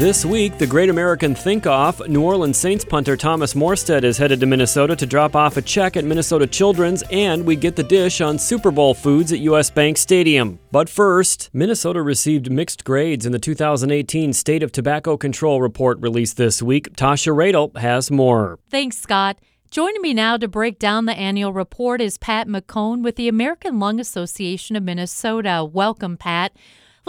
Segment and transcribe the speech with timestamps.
[0.00, 4.40] This week, the Great American Think Off, New Orleans Saints punter Thomas Morstead is headed
[4.40, 8.22] to Minnesota to drop off a check at Minnesota Children's, and we get the dish
[8.22, 10.58] on Super Bowl foods at US Bank Stadium.
[10.72, 16.38] But first, Minnesota received mixed grades in the 2018 State of Tobacco Control report released
[16.38, 16.96] this week.
[16.96, 18.58] Tasha Radel has more.
[18.70, 19.38] Thanks, Scott.
[19.70, 23.78] Joining me now to break down the annual report is Pat McKone with the American
[23.78, 25.62] Lung Association of Minnesota.
[25.62, 26.52] Welcome, Pat.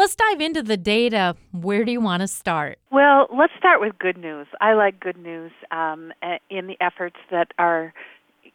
[0.02, 1.36] Let's dive into the data.
[1.52, 2.80] Where do you want to start?
[2.92, 4.48] Well, let's start with good news.
[4.60, 6.12] I like good news um,
[6.50, 7.94] in the efforts that are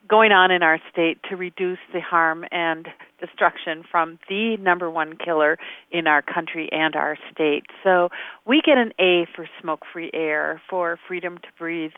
[0.09, 2.89] going on in our state to reduce the harm and
[3.21, 5.57] destruction from the number one killer
[5.93, 7.67] in our country and our state.
[7.85, 8.09] So
[8.45, 11.93] we get an A for smoke free air, for freedom to breathe,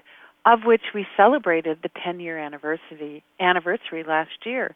[0.44, 4.74] of which we celebrated the 10 year anniversary anniversary last year.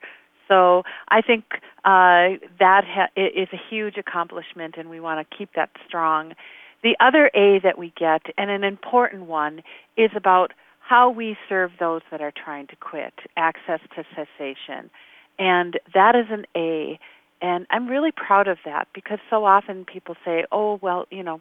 [0.48, 1.44] So I think
[1.84, 6.34] uh, that ha- is a huge accomplishment, and we want to keep that strong.
[6.82, 9.62] The other A that we get, and an important one,
[9.96, 14.90] is about how we serve those that are trying to quit, access to cessation.
[15.38, 16.98] And that is an A.
[17.40, 21.40] And I'm really proud of that because so often people say, oh, well, you know,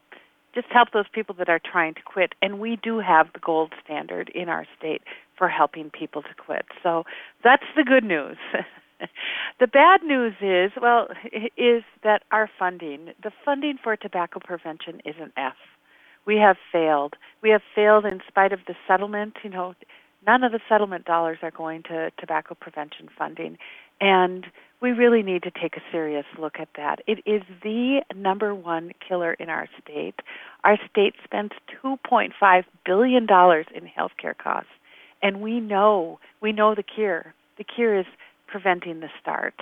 [0.53, 2.33] just help those people that are trying to quit.
[2.41, 5.01] And we do have the gold standard in our state
[5.37, 6.65] for helping people to quit.
[6.83, 7.03] So
[7.43, 8.37] that's the good news.
[9.59, 11.07] the bad news is, well,
[11.57, 15.55] is that our funding, the funding for tobacco prevention is an F.
[16.25, 17.15] We have failed.
[17.41, 19.37] We have failed in spite of the settlement.
[19.43, 19.75] You know,
[20.25, 23.57] none of the settlement dollars are going to tobacco prevention funding.
[23.99, 24.45] And
[24.81, 27.01] we really need to take a serious look at that.
[27.05, 30.15] It is the number one killer in our state.
[30.63, 31.51] Our state spends
[31.83, 34.71] $2.5 billion in healthcare costs.
[35.21, 37.33] And we know, we know the cure.
[37.59, 38.07] The cure is
[38.51, 39.55] preventing the start.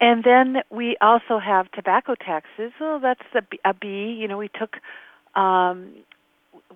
[0.00, 2.72] And then we also have tobacco taxes.
[2.80, 3.60] Well, that's a B.
[3.64, 3.86] A B.
[4.18, 4.76] You know, we took
[5.36, 5.92] um,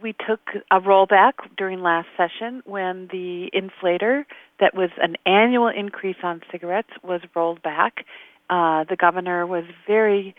[0.03, 0.41] we took
[0.71, 4.25] a rollback during last session when the inflator
[4.61, 8.05] that was an annual increase on cigarettes was rolled back.
[8.51, 10.35] Uh, the governor was very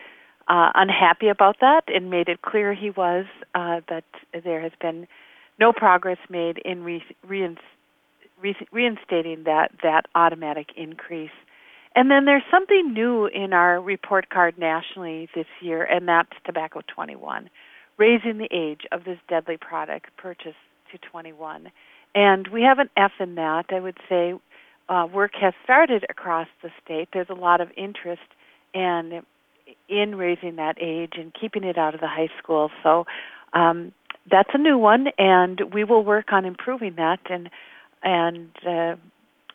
[0.48, 3.26] uh, unhappy about that and made it clear he was
[3.56, 4.04] uh, that
[4.44, 5.08] there has been
[5.60, 7.04] no progress made in re-
[8.46, 11.32] reinst- reinstating that that automatic increase.
[11.96, 16.82] And then there's something new in our report card nationally this year, and that's Tobacco
[16.94, 17.50] 21,
[17.98, 20.56] raising the age of this deadly product purchase
[20.92, 21.72] to 21.
[22.14, 23.68] And we have an F in that.
[23.70, 24.34] I would say
[24.90, 27.10] uh, work has started across the state.
[27.14, 28.22] There's a lot of interest
[28.74, 29.22] in
[29.90, 32.70] in raising that age and keeping it out of the high school.
[32.84, 33.06] So
[33.54, 33.94] um,
[34.30, 37.20] that's a new one, and we will work on improving that.
[37.30, 37.50] And
[38.06, 38.96] and uh,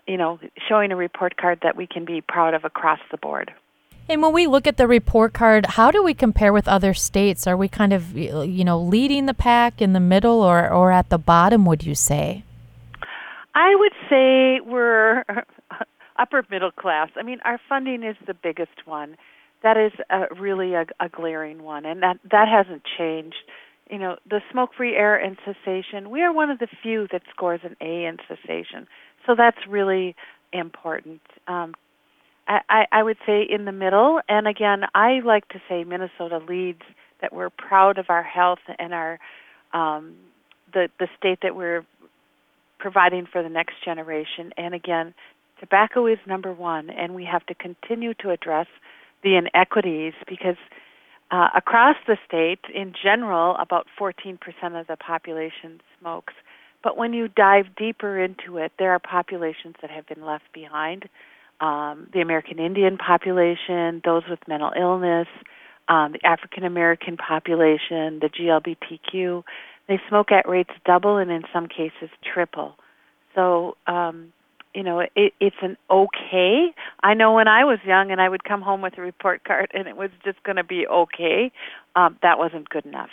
[0.07, 0.39] you know
[0.69, 3.53] showing a report card that we can be proud of across the board.
[4.09, 7.47] And when we look at the report card, how do we compare with other states?
[7.47, 11.09] Are we kind of you know leading the pack in the middle or or at
[11.09, 11.65] the bottom?
[11.65, 12.45] Would you say?
[13.55, 15.25] I would say we're
[16.19, 17.09] upper middle class.
[17.17, 19.17] I mean, our funding is the biggest one.
[19.63, 23.37] That is a, really a, a glaring one, and that that hasn't changed
[23.91, 27.61] you know, the smoke-free air and cessation, we are one of the few that scores
[27.65, 28.87] an A in cessation.
[29.27, 30.15] So that's really
[30.53, 31.21] important.
[31.47, 31.75] Um,
[32.49, 36.83] I, I would say in the middle, and again, I like to say Minnesota leads.
[37.21, 39.19] That we're proud of our health and our
[39.75, 40.15] um,
[40.73, 41.85] the the state that we're
[42.79, 44.53] providing for the next generation.
[44.57, 45.13] And again,
[45.61, 48.69] tobacco is number one, and we have to continue to address
[49.23, 50.57] the inequities because
[51.31, 54.39] uh, across the state, in general, about 14%
[54.81, 56.35] of the population smokes.
[56.83, 61.09] But when you dive deeper into it, there are populations that have been left behind.
[61.61, 65.29] Um, the American Indian population, those with mental illness,
[65.89, 69.43] um, the African American population, the GLBTQ,
[69.89, 72.77] they smoke at rates double and in some cases triple.
[73.35, 74.33] So um,
[74.75, 76.73] you know it, it's an okay.
[77.03, 79.71] I know when i was young and i would come home with a report card
[79.75, 81.53] and it was just going to be okay
[81.97, 83.11] um, that wasn't good enough.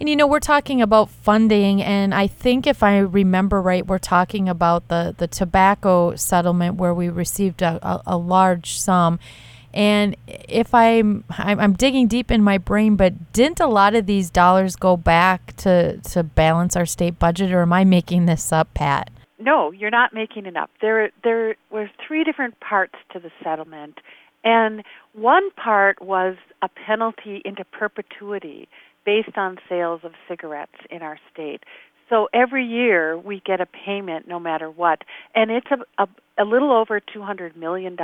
[0.00, 3.98] And you know we're talking about funding and i think if i remember right we're
[3.98, 9.18] talking about the, the tobacco settlement where we received a, a, a large sum.
[9.72, 14.30] And if I'm, I'm digging deep in my brain, but didn't a lot of these
[14.30, 18.72] dollars go back to to balance our state budget, or am I making this up,
[18.72, 19.10] Pat?
[19.44, 20.70] No, you're not making it up.
[20.80, 23.98] There, there were three different parts to the settlement,
[24.42, 24.82] and
[25.12, 28.68] one part was a penalty into perpetuity
[29.04, 31.64] based on sales of cigarettes in our state.
[32.08, 35.02] So every year we get a payment no matter what,
[35.34, 36.08] and it's a, a,
[36.42, 37.96] a little over $200 million.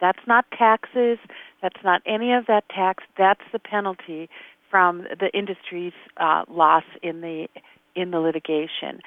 [0.00, 1.18] That's not taxes,
[1.62, 4.28] that's not any of that tax, that's the penalty
[4.70, 7.48] from the industry's uh, loss in the
[7.96, 9.00] in the litigation.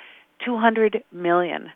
[0.46, 1.70] 200 million.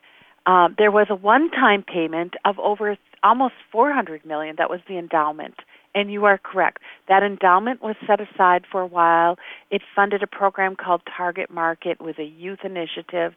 [0.46, 4.56] Uh, there was a one-time payment of over almost 400 million.
[4.58, 5.56] That was the endowment.
[5.96, 6.80] And you are correct.
[7.08, 9.38] That endowment was set aside for a while.
[9.72, 13.34] It funded a program called Target Market with a youth initiative,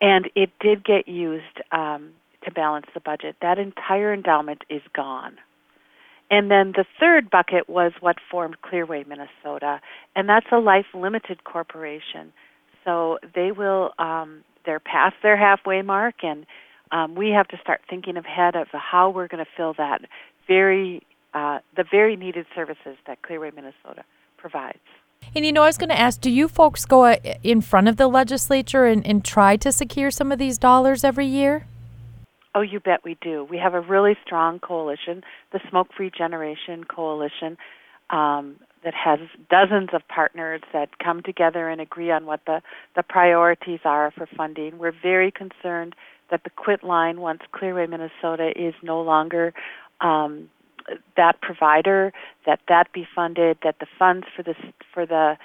[0.00, 2.12] and it did get used um,
[2.44, 3.36] to balance the budget.
[3.42, 5.36] That entire endowment is gone.
[6.30, 9.80] And then the third bucket was what formed Clearway Minnesota,
[10.14, 12.32] and that's a life limited corporation.
[12.84, 16.44] So they will, um, they're past their halfway mark, and
[16.92, 20.02] um, we have to start thinking ahead of how we're going to fill that
[20.46, 21.02] very
[21.34, 24.04] uh, the very needed services that Clearway Minnesota
[24.38, 24.78] provides.
[25.34, 27.88] And you know, I was going to ask do you folks go uh, in front
[27.88, 31.66] of the legislature and, and try to secure some of these dollars every year?
[32.54, 33.44] Oh, you bet we do.
[33.44, 35.22] We have a really strong coalition,
[35.52, 37.58] the Smoke Free Generation Coalition,
[38.08, 39.18] um, that has
[39.50, 42.62] dozens of partners that come together and agree on what the,
[42.94, 44.78] the priorities are for funding.
[44.78, 45.96] We're very concerned
[46.30, 49.52] that the quit line, once Clearway Minnesota is no longer
[50.00, 50.48] um,
[51.16, 52.12] that provider,
[52.46, 54.56] that that be funded, that the funds for this
[54.94, 55.36] for the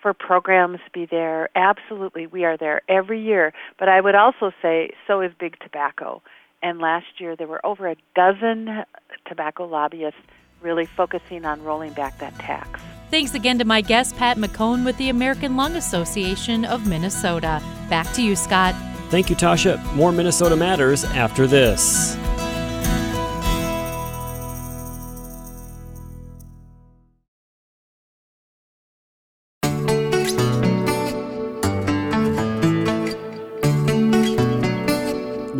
[0.00, 1.50] for programs be there.
[1.54, 3.52] Absolutely, we are there every year.
[3.78, 6.20] But I would also say so is big tobacco.
[6.64, 8.82] And last year there were over a dozen
[9.28, 10.18] tobacco lobbyists
[10.62, 12.80] really focusing on rolling back that tax.
[13.10, 17.62] Thanks again to my guest, Pat McKone with the American Lung Association of Minnesota.
[17.90, 18.74] Back to you, Scott.
[19.10, 19.82] Thank you, Tasha.
[19.94, 22.16] More Minnesota Matters after this.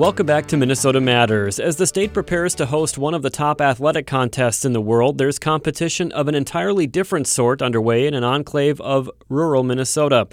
[0.03, 1.61] Welcome back to Minnesota Matters.
[1.61, 5.17] As the state prepares to host one of the top athletic contests in the world,
[5.17, 10.27] there's competition of an entirely different sort underway in an enclave of rural Minnesota.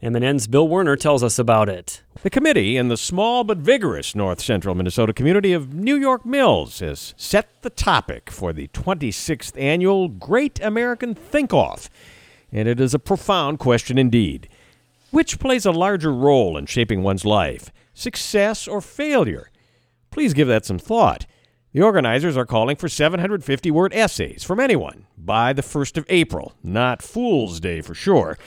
[0.00, 2.04] MNN's Bill Werner tells us about it.
[2.22, 6.78] The committee in the small but vigorous north central Minnesota community of New York Mills
[6.78, 11.90] has set the topic for the 26th annual Great American Think Off.
[12.52, 14.48] And it is a profound question indeed.
[15.10, 17.72] Which plays a larger role in shaping one's life?
[17.98, 19.50] Success, or failure?
[20.10, 21.26] Please give that some thought.
[21.72, 26.54] The organizers are calling for 750 word essays from anyone by the 1st of April,
[26.62, 28.38] not Fool's Day for sure,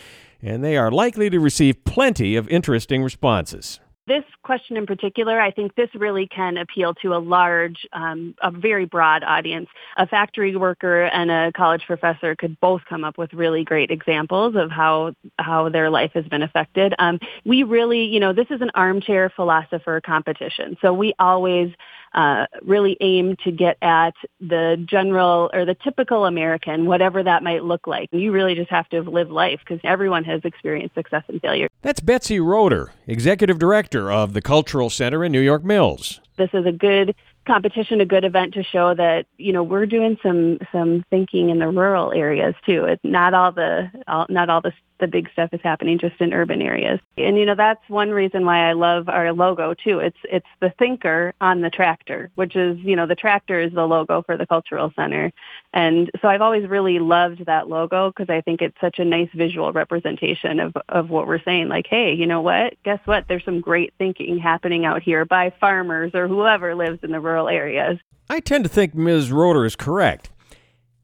[0.41, 3.79] and they are likely to receive plenty of interesting responses
[4.11, 8.51] this question in particular, I think this really can appeal to a large, um, a
[8.51, 9.69] very broad audience.
[9.95, 14.55] A factory worker and a college professor could both come up with really great examples
[14.57, 16.93] of how how their life has been affected.
[16.99, 21.71] Um, we really, you know, this is an armchair philosopher competition, so we always
[22.13, 27.63] uh, really aim to get at the general or the typical American, whatever that might
[27.63, 28.09] look like.
[28.11, 31.67] You really just have to live life because everyone has experienced success and failure.
[31.81, 36.19] That's Betsy Roeder, Executive Director of the Cultural Center in New York Mills.
[36.37, 37.15] This is a good
[37.45, 41.59] competition, a good event to show that you know we're doing some some thinking in
[41.59, 42.85] the rural areas too.
[42.85, 46.33] It's not all the all, not all the the big stuff is happening just in
[46.33, 47.01] urban areas.
[47.17, 49.99] And you know that's one reason why I love our logo too.
[49.99, 53.85] It's it's the thinker on the tractor, which is you know the tractor is the
[53.85, 55.33] logo for the cultural center.
[55.73, 59.29] And so I've always really loved that logo because I think it's such a nice
[59.33, 62.75] visual representation of of what we're saying like hey, you know what?
[62.83, 63.25] Guess what?
[63.27, 67.49] There's some great thinking happening out here by farmers or whoever lives in the rural
[67.49, 67.97] areas.
[68.29, 69.29] I tend to think Ms.
[69.29, 70.29] Roeder is correct.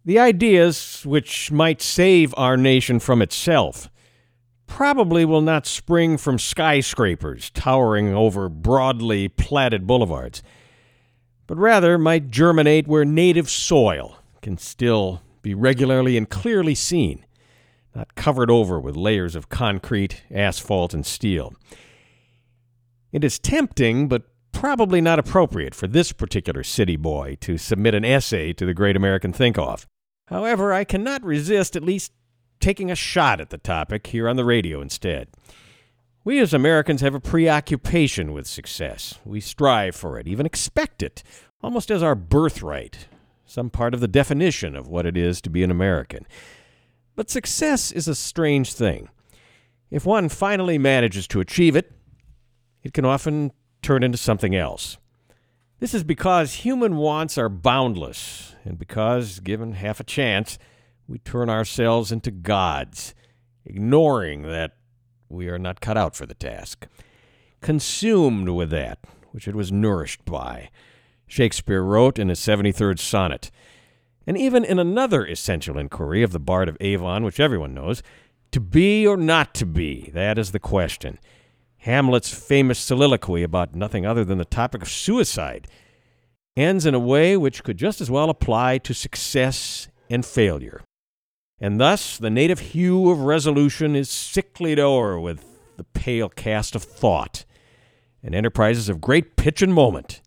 [0.08, 3.90] The ideas which might save our nation from itself
[4.66, 10.42] probably will not spring from skyscrapers towering over broadly platted boulevards,
[11.46, 17.26] but rather might germinate where native soil can still be regularly and clearly seen,
[17.94, 21.54] not covered over with layers of concrete, asphalt, and steel.
[23.12, 24.24] It is tempting, but
[24.54, 28.96] probably not appropriate for this particular city boy to submit an essay to the Great
[28.96, 29.86] American Think Off.
[30.28, 32.12] However, I cannot resist at least
[32.60, 35.30] taking a shot at the topic here on the radio instead.
[36.24, 39.20] We as Americans have a preoccupation with success.
[39.24, 41.24] We strive for it, even expect it,
[41.64, 43.08] almost as our birthright,
[43.46, 46.28] some part of the definition of what it is to be an American.
[47.16, 49.10] But success is a strange thing.
[49.90, 51.92] If one finally manages to achieve it,
[52.84, 54.98] it can often turn into something else.
[55.80, 60.58] This is because human wants are boundless, and because, given half a chance,
[61.08, 63.14] we turn ourselves into gods.
[63.64, 64.78] ignoring that
[65.30, 66.88] we are not cut out for the task.
[67.62, 69.00] Consumed with that
[69.32, 70.70] which it was nourished by,
[71.28, 73.52] Shakespeare wrote in his 73rd sonnet.
[74.26, 78.02] And even in another essential inquiry of the Bard of Avon, which everyone knows,
[78.52, 81.20] to be or not to be, that is the question.
[81.88, 85.70] Hamlet's famous soliloquy about nothing other than the topic of suicide
[86.58, 90.82] ends in a way which could just as well apply to success and failure.
[91.62, 95.46] And thus the native hue of resolution is sicklied o'er with
[95.78, 97.46] the pale cast of thought,
[98.22, 100.22] and enterprises of great pitch and moment,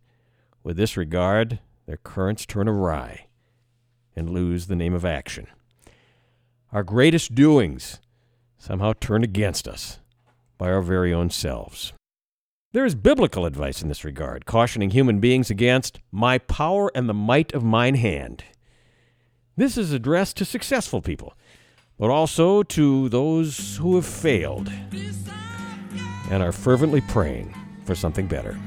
[0.65, 3.27] with this regard, their currents turn awry
[4.17, 5.47] and lose the name of action.
[6.73, 8.01] Our greatest doings
[8.57, 10.00] somehow turn against us
[10.61, 11.95] by our very own selves.
[12.73, 17.15] There is biblical advice in this regard, cautioning human beings against my power and the
[17.15, 18.45] might of mine hand.
[19.57, 21.33] This is addressed to successful people,
[21.99, 24.71] but also to those who have failed
[26.31, 27.55] and are fervently praying
[27.87, 28.59] for something better.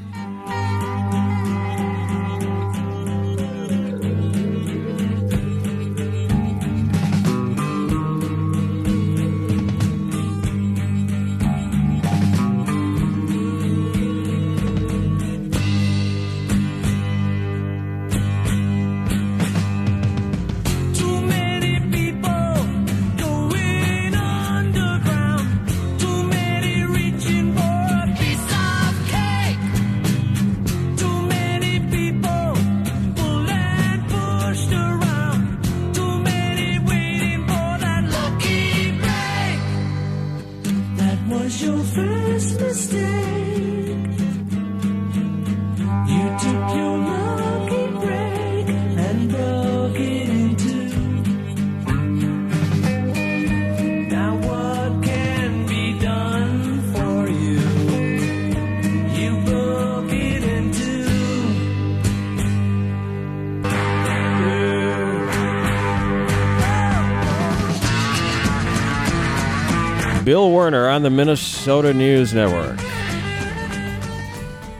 [70.24, 72.80] Bill Werner on the Minnesota News Network.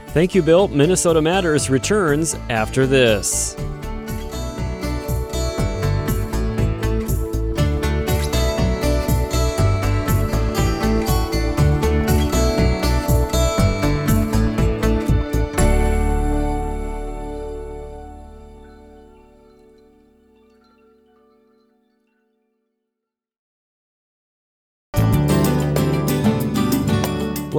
[0.08, 0.68] Thank you, Bill.
[0.68, 3.56] Minnesota Matters returns after this.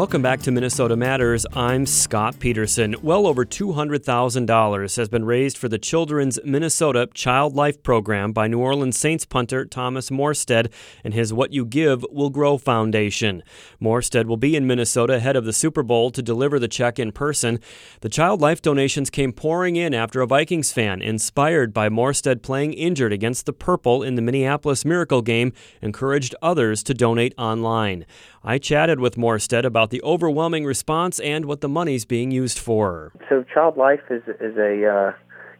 [0.06, 1.48] Welcome back to Minnesota Matters.
[1.54, 2.96] I'm Scott Peterson.
[3.02, 8.60] Well over $200,000 has been raised for the Children's Minnesota Child Life Program by New
[8.60, 10.72] Orleans Saints punter Thomas Morstead
[11.04, 13.42] and his What You Give Will Grow Foundation.
[13.82, 17.12] Morstead will be in Minnesota ahead of the Super Bowl to deliver the check in
[17.12, 17.60] person.
[18.02, 22.74] The Child Life donations came pouring in after a Vikings fan, inspired by Morstead playing
[22.74, 28.06] injured against the Purple in the Minneapolis Miracle game, encouraged others to donate online.
[28.48, 33.12] I chatted with Morstead about the overwhelming response and what the money's being used for.
[33.28, 35.14] So Child Life is is a uh,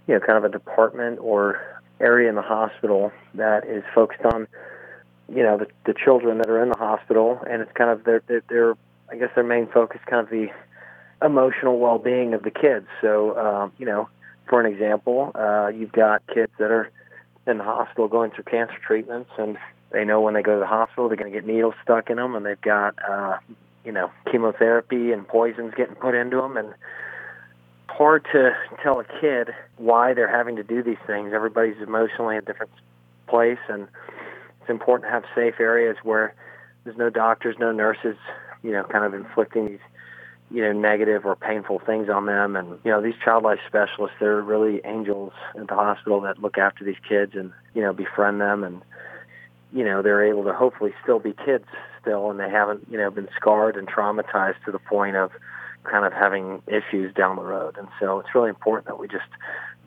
[0.08, 1.60] you know kind of a department or
[2.00, 4.48] area in the hospital that is focused on
[5.28, 8.22] you know the, the children that are in the hospital, and it's kind of their
[8.28, 8.74] their, their
[9.10, 10.50] I guess their main focus kind of the
[11.26, 12.86] emotional well-being of the kids.
[13.02, 14.10] So um, you know,
[14.48, 16.92] for an example, uh, you've got kids that are
[17.48, 19.58] in the hospital going through cancer treatments and
[19.96, 22.18] they know when they go to the hospital they're going to get needles stuck in
[22.18, 23.38] them and they've got uh
[23.86, 26.74] you know chemotherapy and poisons getting put into them and
[27.88, 28.52] hard to
[28.84, 31.32] tell a kid why they're having to do these things.
[31.34, 32.74] Everybody's emotionally in a different
[33.28, 33.88] place and
[34.60, 36.36] it's important to have safe areas where
[36.84, 38.18] there's no doctors no nurses
[38.64, 39.80] you know kind of inflicting these
[40.52, 42.58] you know negative or painful things on them.
[42.58, 46.58] And you know these child life specialists they're really angels at the hospital that look
[46.58, 48.64] after these kids and you know befriend them.
[48.64, 48.82] And
[49.74, 51.66] you know they're able to hopefully still be kids
[52.02, 55.32] still and they haven't you know been scarred and traumatized to the point of
[55.86, 57.78] kind of having issues down the road.
[57.78, 59.30] And so it's really important that we just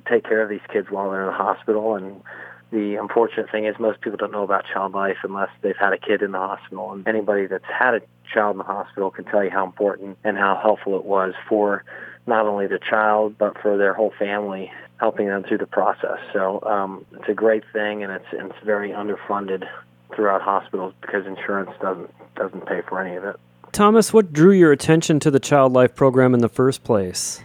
[0.09, 1.97] take care of these kids while they're in the hospital.
[1.97, 2.23] And
[2.71, 5.99] the unfortunate thing is most people don't know about child life unless they've had a
[5.99, 6.93] kid in the hospital.
[6.93, 8.01] And anybody that's had a
[8.33, 11.85] child in the hospital can tell you how important and how helpful it was for
[12.27, 14.71] not only the child but for their whole family
[15.01, 18.91] helping them through the process so um, it's a great thing and it's it's very
[18.91, 19.67] underfunded
[20.15, 23.37] throughout hospitals because insurance doesn't doesn't pay for any of it
[23.73, 27.41] Thomas, what drew your attention to the Child Life program in the first place?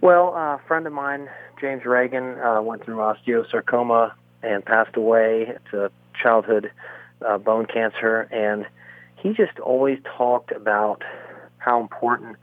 [0.00, 1.28] Well, a friend of mine,
[1.60, 5.48] James Reagan, uh, went through osteosarcoma and passed away.
[5.48, 5.90] It's a
[6.20, 6.70] childhood
[7.26, 8.66] uh, bone cancer, and
[9.16, 11.02] he just always talked about
[11.58, 12.36] how important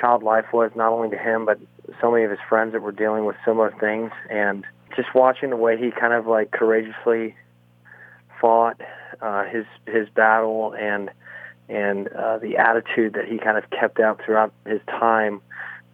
[0.00, 1.58] child life was, not only to him, but
[2.00, 4.10] so many of his friends that were dealing with similar things.
[4.30, 4.64] And
[4.94, 7.34] just watching the way he kind of like courageously
[8.40, 8.80] fought
[9.20, 11.10] uh, his his battle and
[11.68, 15.40] and uh, the attitude that he kind of kept out throughout his time,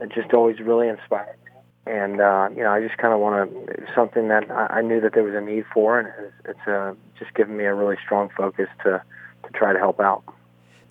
[0.01, 1.93] it just always really inspired me.
[1.93, 5.01] And uh, you know, I just kind of want to something that I, I knew
[5.01, 7.97] that there was a need for, and it's, it's uh, just given me a really
[8.05, 9.03] strong focus to
[9.45, 10.23] to try to help out.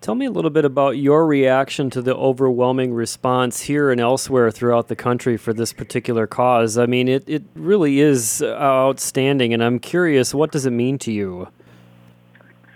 [0.02, 4.50] Tell me a little bit about your reaction to the overwhelming response here and elsewhere
[4.50, 6.76] throughout the country for this particular cause.
[6.76, 11.12] I mean, it, it really is outstanding, and I'm curious, what does it mean to
[11.12, 11.46] you?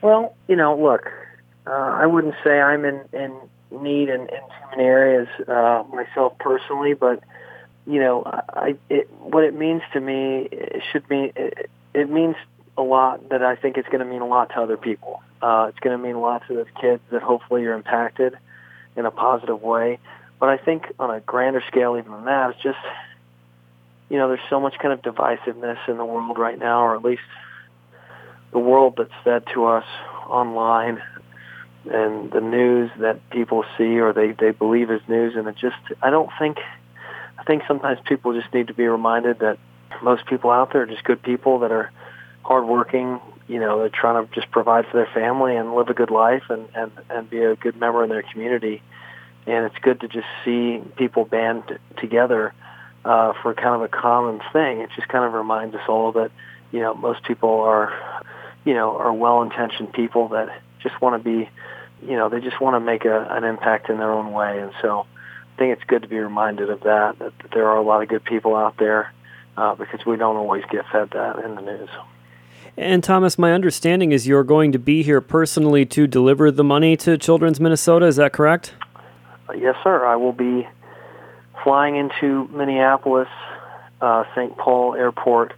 [0.02, 1.10] Well, you know, look,
[1.66, 3.36] uh, I wouldn't say I'm in, in
[3.72, 7.24] need in, in too many areas uh, myself personally, but
[7.88, 12.36] you know, I it, what it means to me it should mean it, it means
[12.78, 15.22] a lot that I think it's going to mean a lot to other people.
[15.42, 18.36] Uh, it's going to mean a lot to those kids that hopefully are impacted
[18.96, 19.98] in a positive way.
[20.38, 22.78] But I think on a grander scale, even than that, it's just
[24.08, 27.02] you know, there's so much kind of divisiveness in the world right now, or at
[27.02, 27.22] least
[28.52, 29.84] the world that's fed to us
[30.28, 31.02] online
[31.90, 35.76] and the news that people see or they, they believe is news and it just
[36.02, 36.58] I don't think
[37.38, 39.58] I think sometimes people just need to be reminded that
[40.02, 41.92] most people out there are just good people that are
[42.42, 46.10] hardworking, you know, they're trying to just provide for their family and live a good
[46.10, 48.82] life and, and, and be a good member in their community.
[49.46, 52.52] And it's good to just see people band t- together
[53.04, 54.80] uh, for kind of a common thing.
[54.80, 56.32] It just kind of reminds us all that,
[56.72, 58.24] you know, most people are,
[58.64, 60.48] you know, are well-intentioned people that
[60.80, 61.48] just want to be,
[62.04, 64.60] you know, they just want to make a, an impact in their own way.
[64.60, 65.06] And so
[65.54, 68.08] I think it's good to be reminded of that, that there are a lot of
[68.08, 69.12] good people out there
[69.56, 71.90] uh, because we don't always get fed that in the news.
[72.76, 76.96] And Thomas, my understanding is you're going to be here personally to deliver the money
[76.98, 78.06] to Children's Minnesota.
[78.06, 78.74] Is that correct?
[79.48, 80.04] Uh, yes, sir.
[80.04, 80.66] I will be
[81.62, 83.28] flying into Minneapolis,
[84.00, 84.56] uh, St.
[84.56, 85.54] Paul Airport,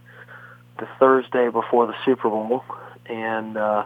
[0.79, 2.63] the Thursday before the Super Bowl,
[3.05, 3.85] and uh,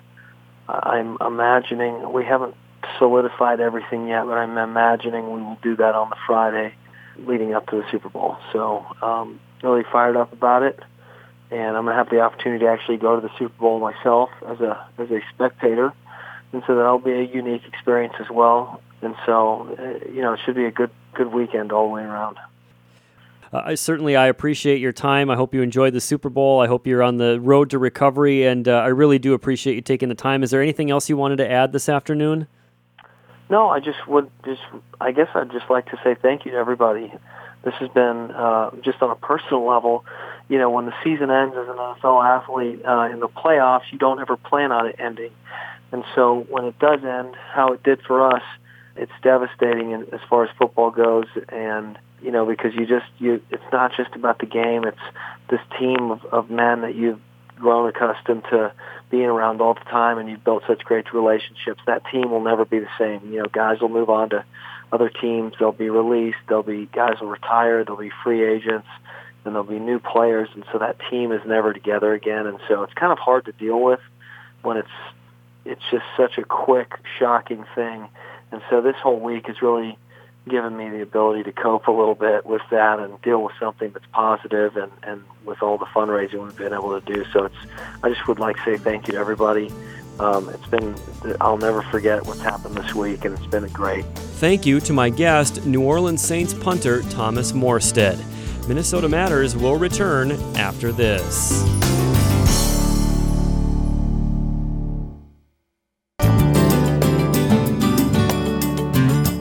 [0.70, 2.56] I'm imagining we haven't
[2.98, 6.74] solidified everything yet, but I'm imagining we will do that on the Friday
[7.18, 8.38] leading up to the Super Bowl.
[8.52, 10.80] So, um, really fired up about it,
[11.54, 14.60] and I'm gonna have the opportunity to actually go to the Super Bowl myself as
[14.60, 15.94] a as a spectator,
[16.52, 18.82] and so that'll be a unique experience as well.
[19.02, 22.02] And so, uh, you know, it should be a good good weekend all the way
[22.04, 22.38] around.
[23.52, 25.30] Uh, I certainly I appreciate your time.
[25.30, 26.60] I hope you enjoyed the Super Bowl.
[26.60, 29.82] I hope you're on the road to recovery, and uh, I really do appreciate you
[29.82, 30.42] taking the time.
[30.42, 32.48] Is there anything else you wanted to add this afternoon?
[33.50, 34.62] No, I just would just
[35.00, 37.14] I guess I'd just like to say thank you to everybody.
[37.64, 40.04] This has been uh, just on a personal level.
[40.50, 43.98] You know, when the season ends as an NFL athlete uh, in the playoffs, you
[43.98, 45.32] don't ever plan on it ending.
[45.92, 48.44] And so when it does end, how it did for us,
[48.96, 51.28] it's devastating as far as football goes.
[51.50, 54.86] And you know, because you just you it's not just about the game.
[54.86, 54.98] It's
[55.50, 57.20] this team of, of men that you've
[57.58, 58.74] grown accustomed to
[59.10, 61.82] being around all the time and you've built such great relationships.
[61.86, 63.32] That team will never be the same.
[63.32, 64.44] You know, guys will move on to
[64.92, 68.88] other teams, they'll be released, there'll be guys will retire, there'll be free agents,
[69.46, 72.84] and there'll be new players and so that team is never together again and so
[72.84, 74.00] it's kind of hard to deal with
[74.62, 74.90] when it's
[75.66, 78.08] it's just such a quick, shocking thing.
[78.52, 79.98] And so this whole week has really
[80.48, 83.92] given me the ability to cope a little bit with that and deal with something
[83.92, 87.24] that's positive and, and with all the fundraising we've been able to do.
[87.32, 87.56] So it's
[88.04, 89.72] I just would like to say thank you to everybody.
[90.20, 90.96] Um, it's been
[91.40, 94.06] I'll never forget what's happened this week and it's been great.
[94.16, 98.22] Thank you to my guest, New Orleans Saints punter Thomas Morstead.
[98.68, 101.64] Minnesota Matters will return after this.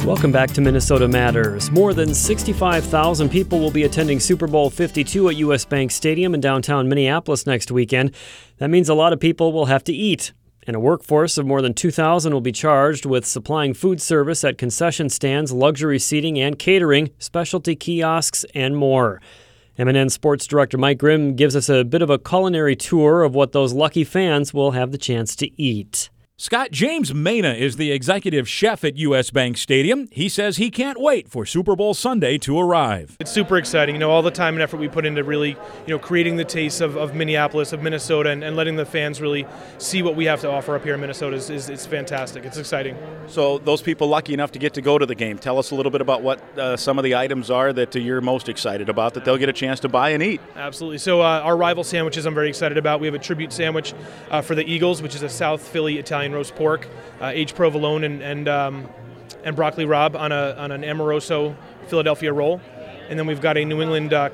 [0.04, 1.70] Welcome back to Minnesota Matters.
[1.70, 6.40] More than 65,000 people will be attending Super Bowl 52 at US Bank Stadium in
[6.40, 8.14] downtown Minneapolis next weekend.
[8.58, 10.32] That means a lot of people will have to eat.
[10.64, 14.59] And a workforce of more than 2,000 will be charged with supplying food service at
[14.59, 19.20] concession stands, luxury seating and catering, specialty kiosks, and more.
[19.79, 23.53] MNN Sports Director Mike Grimm gives us a bit of a culinary tour of what
[23.53, 26.11] those lucky fans will have the chance to eat.
[26.42, 30.09] Scott James Mena is the executive chef at US Bank Stadium.
[30.11, 33.16] He says he can't wait for Super Bowl Sunday to arrive.
[33.20, 33.94] It's super exciting.
[33.94, 36.44] You know, all the time and effort we put into really, you know, creating the
[36.44, 39.46] taste of, of Minneapolis, of Minnesota, and, and letting the fans really
[39.78, 42.44] see what we have to offer up here in Minnesota is, is it's fantastic.
[42.44, 42.96] It's exciting.
[43.28, 45.76] So, those people lucky enough to get to go to the game, tell us a
[45.76, 48.88] little bit about what uh, some of the items are that uh, you're most excited
[48.88, 50.40] about that they'll get a chance to buy and eat.
[50.57, 50.98] Absolutely.
[50.98, 52.98] So, uh, our rival sandwiches I'm very excited about.
[52.98, 53.94] We have a tribute sandwich
[54.28, 56.88] uh, for the Eagles, which is a South Philly Italian roast pork,
[57.21, 58.88] uh, aged provolone and and, um,
[59.45, 61.57] and broccoli rabe on a on an Amoroso
[61.88, 62.61] Philadelphia roll,
[63.09, 64.29] and then we've got a New England uh,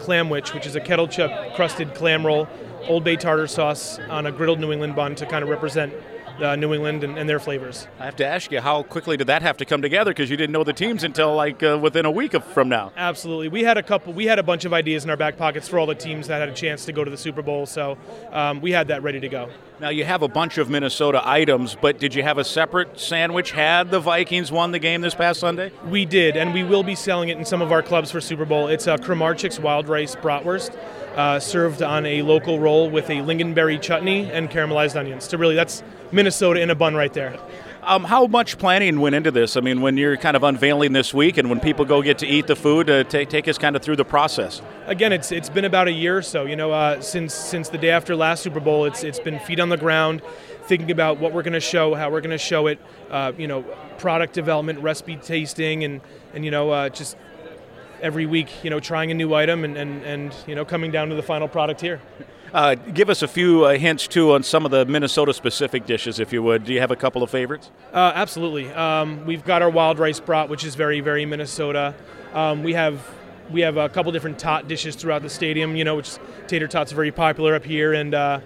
[0.54, 2.48] which is a kettle chip crusted clam roll,
[2.88, 5.92] Old Bay tartar sauce on a griddled New England bun to kind of represent
[6.42, 7.86] uh, New England and, and their flavors.
[7.98, 10.10] I have to ask you, how quickly did that have to come together?
[10.10, 12.92] Because you didn't know the teams until like uh, within a week of, from now.
[12.96, 13.48] Absolutely.
[13.48, 14.12] We had a couple.
[14.12, 16.40] We had a bunch of ideas in our back pockets for all the teams that
[16.40, 17.66] had a chance to go to the Super Bowl.
[17.66, 17.98] So
[18.32, 19.48] um, we had that ready to go.
[19.80, 23.52] Now you have a bunch of Minnesota items, but did you have a separate sandwich?
[23.52, 25.70] Had the Vikings won the game this past Sunday?
[25.86, 28.44] We did, and we will be selling it in some of our clubs for Super
[28.44, 28.66] Bowl.
[28.66, 30.76] It's a Kramarczuk's wild rice bratwurst,
[31.18, 35.24] uh, served on a local roll with a lingonberry chutney and caramelized onions.
[35.24, 37.36] So really, that's Minnesota in a bun right there.
[37.82, 39.56] Um, how much planning went into this?
[39.56, 42.26] I mean, when you're kind of unveiling this week, and when people go get to
[42.26, 44.62] eat the food, uh, take take us kind of through the process.
[44.86, 46.44] Again, it's it's been about a year or so.
[46.44, 49.58] You know, uh, since since the day after last Super Bowl, it's it's been feet
[49.58, 50.22] on the ground,
[50.66, 52.78] thinking about what we're going to show, how we're going to show it.
[53.10, 53.62] Uh, you know,
[53.96, 56.00] product development, recipe tasting, and
[56.34, 57.16] and you know, uh, just
[58.00, 61.08] every week, you know, trying a new item and, and, and you know, coming down
[61.08, 62.00] to the final product here.
[62.52, 66.18] Uh, give us a few uh, hints too on some of the Minnesota specific dishes,
[66.18, 66.64] if you would.
[66.64, 67.70] Do you have a couple of favorites?
[67.92, 68.70] Uh, absolutely.
[68.72, 71.94] Um, we've got our wild rice brat, which is very, very Minnesota.
[72.32, 73.06] Um, we have
[73.50, 75.76] we have a couple different tot dishes throughout the stadium.
[75.76, 78.40] You know, which tater tots are very popular up here, and uh,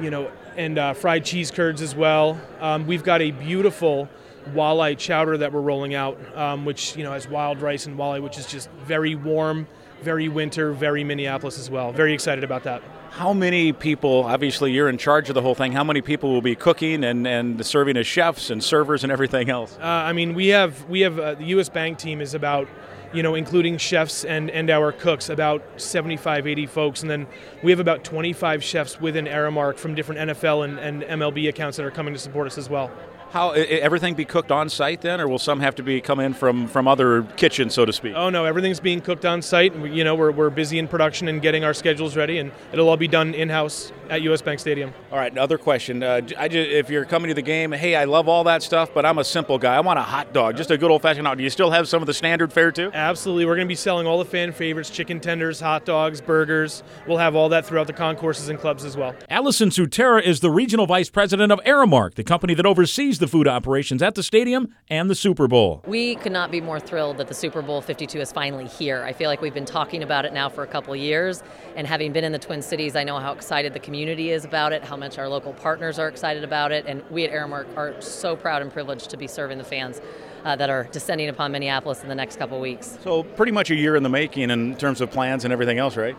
[0.00, 2.38] you know, and uh, fried cheese curds as well.
[2.60, 4.08] Um, we've got a beautiful
[4.52, 8.22] walleye chowder that we're rolling out, um, which you know has wild rice and walleye,
[8.22, 9.66] which is just very warm,
[10.02, 11.92] very winter, very Minneapolis as well.
[11.92, 12.82] Very excited about that.
[13.10, 16.42] How many people, obviously you're in charge of the whole thing, how many people will
[16.42, 19.78] be cooking and, and serving as chefs and servers and everything else?
[19.80, 21.68] Uh, I mean, we have we have uh, the U.S.
[21.68, 22.68] Bank team is about,
[23.12, 27.28] you know, including chefs and and our cooks, about 75, 80 folks, and then
[27.62, 31.86] we have about 25 chefs within Aramark from different NFL and, and MLB accounts that
[31.86, 32.90] are coming to support us as well.
[33.34, 36.20] How i- everything be cooked on site then, or will some have to be come
[36.20, 38.12] in from from other kitchens, so to speak?
[38.14, 39.76] Oh no, everything's being cooked on site.
[39.76, 42.88] We- You know, we're, we're busy in production and getting our schedules ready, and it'll
[42.88, 44.40] all be done in house at U.S.
[44.40, 44.92] Bank Stadium.
[45.10, 46.02] All right, another question.
[46.04, 48.90] Uh, I just, if you're coming to the game, hey, I love all that stuff,
[48.94, 49.74] but I'm a simple guy.
[49.74, 51.32] I want a hot dog, just a good old fashioned hot.
[51.32, 51.38] dog.
[51.38, 52.90] Do you still have some of the standard fare too?
[52.94, 56.84] Absolutely, we're going to be selling all the fan favorites: chicken tenders, hot dogs, burgers.
[57.08, 59.12] We'll have all that throughout the concourses and clubs as well.
[59.28, 63.48] Allison Sutera is the regional vice president of Aramark, the company that oversees the food
[63.48, 65.82] operations at the stadium and the Super Bowl.
[65.86, 69.02] We could not be more thrilled that the Super Bowl 52 is finally here.
[69.02, 71.42] I feel like we've been talking about it now for a couple of years,
[71.76, 74.72] and having been in the Twin Cities, I know how excited the community is about
[74.72, 78.00] it, how much our local partners are excited about it, and we at Aramark are
[78.00, 80.00] so proud and privileged to be serving the fans
[80.44, 82.98] uh, that are descending upon Minneapolis in the next couple weeks.
[83.02, 85.96] So pretty much a year in the making in terms of plans and everything else,
[85.96, 86.16] right?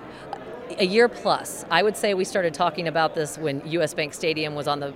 [0.77, 1.65] A year plus.
[1.69, 3.93] I would say we started talking about this when U.S.
[3.93, 4.93] Bank Stadium was on the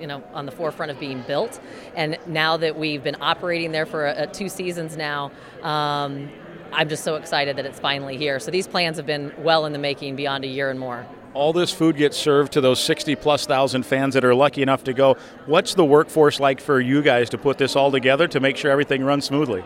[0.00, 1.60] you know on the forefront of being built,
[1.94, 5.30] and now that we've been operating there for uh, two seasons now.
[5.62, 6.30] Um,
[6.72, 8.38] I'm just so excited that it's finally here.
[8.38, 11.06] So these plans have been well in the making beyond a year and more.
[11.34, 14.84] All this food gets served to those 60 plus thousand fans that are lucky enough
[14.84, 15.16] to go.
[15.46, 18.70] What's the workforce like for you guys to put this all together to make sure
[18.70, 19.64] everything runs smoothly?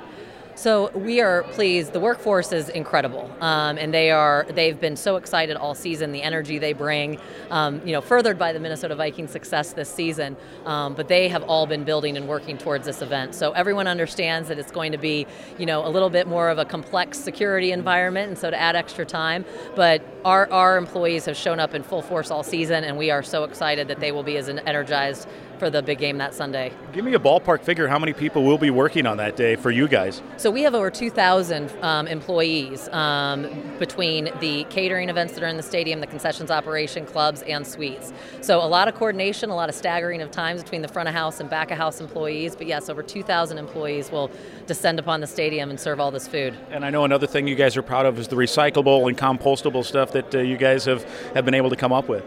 [0.57, 1.93] So we are pleased.
[1.93, 6.13] The workforce is incredible, um, and they are they've been so excited all season.
[6.13, 7.19] The energy they bring,
[7.51, 10.37] um, you know, furthered by the Minnesota Vikings' success this season.
[10.65, 13.35] Um, but they have all been building and working towards this event.
[13.35, 15.27] So everyone understands that it's going to be,
[15.59, 18.77] you know, a little bit more of a complex security environment, and so to add
[18.77, 19.45] extra time.
[19.75, 23.25] But our our employees have shown up in full force all season, and we are
[23.25, 26.73] so excited that they will be as energized for the big game that Sunday.
[26.93, 29.71] Give me a ballpark figure how many people will be working on that day for
[29.71, 30.23] you guys?
[30.37, 35.57] So we have over 2,000 um, employees um, between the catering events that are in
[35.57, 38.13] the stadium, the concessions operation, clubs, and suites.
[38.41, 41.15] So a lot of coordination, a lot of staggering of times between the front of
[41.15, 42.57] house and back of house employees.
[42.57, 44.31] But yes, over 2,000 employees will
[44.67, 46.57] descend upon the stadium and serve all this food.
[46.71, 49.85] And I know another thing you guys are proud of is the recyclable and compostable
[49.85, 52.25] stuff that uh, you guys have, have been able to come up with.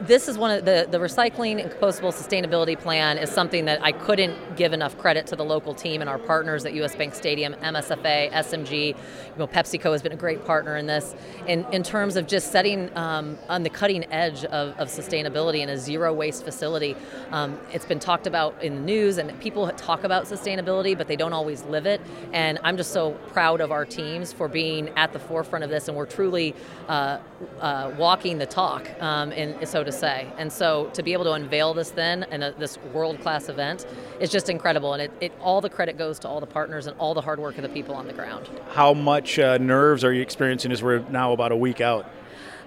[0.00, 3.92] This is one of the the recycling and compostable sustainability plan is something that I
[3.92, 7.54] couldn't give enough credit to the local team and our partners at US Bank Stadium,
[7.54, 8.88] MSFA, SMG.
[8.88, 8.94] You
[9.38, 11.14] know, PepsiCo has been a great partner in this.
[11.46, 15.68] In in terms of just setting um, on the cutting edge of, of sustainability in
[15.68, 16.96] a zero waste facility,
[17.30, 21.16] um, it's been talked about in the news and people talk about sustainability, but they
[21.16, 22.00] don't always live it.
[22.32, 25.88] And I'm just so proud of our teams for being at the forefront of this,
[25.88, 26.54] and we're truly
[26.88, 27.18] uh,
[27.60, 30.28] uh, walking the talk, um, and so to say.
[30.38, 33.86] And so to be able to unveil this then and this world class event
[34.20, 34.92] is just incredible.
[34.94, 37.38] And it, it all the credit goes to all the partners and all the hard
[37.38, 38.48] work of the people on the ground.
[38.72, 42.06] How much uh, nerves are you experiencing as we're now about a week out?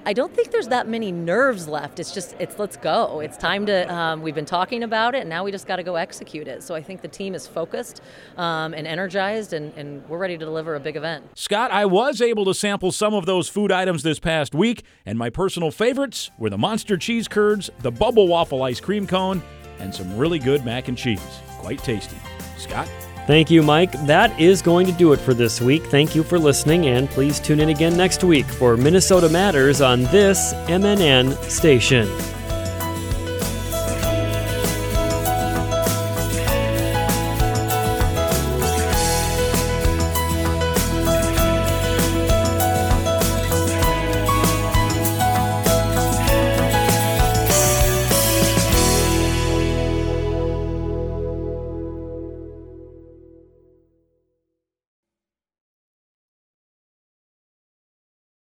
[0.07, 1.99] I don't think there's that many nerves left.
[1.99, 3.21] It's just it's let's go.
[3.21, 3.91] It's time to.
[3.91, 6.61] Um, we've been talking about it, and now we just got to go execute it.
[6.61, 8.01] So I think the team is focused
[8.37, 11.25] um, and energized, and, and we're ready to deliver a big event.
[11.33, 15.17] Scott, I was able to sample some of those food items this past week, and
[15.17, 19.41] my personal favorites were the monster cheese curds, the bubble waffle ice cream cone,
[19.79, 21.39] and some really good mac and cheese.
[21.59, 22.17] Quite tasty.
[22.57, 22.87] Scott?
[23.27, 23.91] Thank you, Mike.
[24.05, 25.85] That is going to do it for this week.
[25.88, 30.03] Thank you for listening, and please tune in again next week for Minnesota Matters on
[30.03, 32.07] this MNN station.